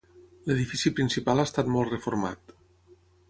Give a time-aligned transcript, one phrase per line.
[0.51, 2.57] L'edifici principal ha estat molt reformat.